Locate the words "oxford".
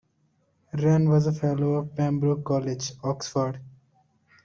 3.03-3.61